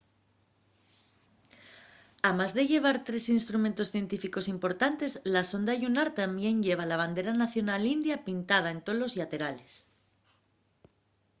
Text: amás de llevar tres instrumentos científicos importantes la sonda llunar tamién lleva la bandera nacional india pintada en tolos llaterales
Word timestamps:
amás 2.29 2.51
de 2.57 2.63
llevar 2.71 2.97
tres 3.07 3.25
instrumentos 3.37 3.91
científicos 3.93 4.45
importantes 4.55 5.11
la 5.33 5.43
sonda 5.51 5.73
llunar 5.81 6.07
tamién 6.19 6.57
lleva 6.65 6.89
la 6.91 6.99
bandera 7.03 7.33
nacional 7.43 7.83
india 7.95 8.17
pintada 8.27 8.69
en 8.75 8.79
tolos 8.87 9.11
llaterales 9.17 9.73